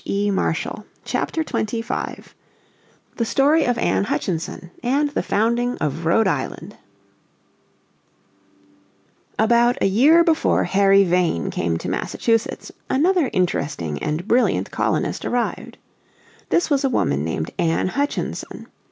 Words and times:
__________Chapter 1.05 1.43
25 1.43 2.33
The 3.17 3.23
Story 3.25 3.65
of 3.65 3.77
Anne 3.77 4.05
Hutchinson 4.05 4.71
and 4.81 5.09
the 5.11 5.21
Founding 5.21 5.77
of 5.77 6.05
Rhode 6.07 6.27
Island 6.27 6.75
About 9.37 9.77
a 9.79 9.85
year 9.85 10.23
before 10.23 10.63
Harry 10.63 11.03
Vane 11.03 11.51
came 11.51 11.77
to 11.77 11.87
Massachusetts 11.87 12.71
another 12.89 13.29
interesting 13.31 14.01
and 14.01 14.27
brilliant 14.27 14.71
colonist 14.71 15.23
arrived. 15.23 15.77
This 16.49 16.71
was 16.71 16.83
a 16.83 16.89
woman 16.89 17.23
named 17.23 17.51
Anne 17.59 17.89
Hutchinson. 17.89 18.65